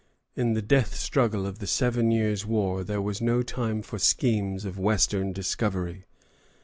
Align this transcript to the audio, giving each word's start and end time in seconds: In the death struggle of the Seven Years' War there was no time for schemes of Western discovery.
In 0.35 0.53
the 0.53 0.63
death 0.63 0.95
struggle 0.95 1.45
of 1.45 1.59
the 1.59 1.67
Seven 1.67 2.09
Years' 2.09 2.43
War 2.43 2.83
there 2.83 3.03
was 3.03 3.21
no 3.21 3.43
time 3.43 3.83
for 3.83 3.99
schemes 3.99 4.65
of 4.65 4.79
Western 4.79 5.31
discovery. 5.31 6.05